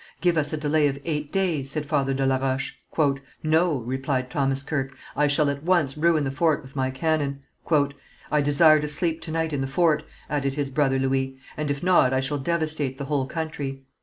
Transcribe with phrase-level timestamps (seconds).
[0.19, 2.75] "Give us a delay of eight days," said Father de la Roche.
[3.43, 7.43] "No," replied Thomas Kirke, "I shall at once ruin the fort with my cannon."
[8.31, 11.83] "I desire to sleep to night in the fort," added his brother Louis, "and, if
[11.83, 13.85] not, I shall devastate the whole country."